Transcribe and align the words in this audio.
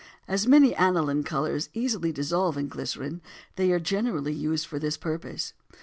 As 0.27 0.47
many 0.47 0.73
aniline 0.73 1.21
colors 1.23 1.69
easily 1.75 2.11
dissolve 2.11 2.57
in 2.57 2.69
glycerin, 2.69 3.21
they 3.55 3.71
are 3.71 3.79
generally 3.79 4.33
used 4.33 4.65
for 4.65 4.79
this 4.79 4.97
purpose. 4.97 5.53